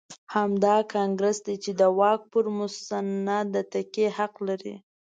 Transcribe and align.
همدا 0.35 0.75
کانګرېس 0.93 1.37
دی 1.45 1.55
چې 1.63 1.71
د 1.79 1.81
واک 1.99 2.21
پر 2.31 2.45
مسند 2.59 3.29
د 3.53 3.55
تکیې 3.71 4.07
حق 4.17 4.33
لري. 4.47 4.75